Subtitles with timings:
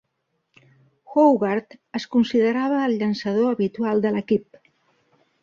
[1.15, 4.61] Hoggard es considerava el llançador habitual de l'equip.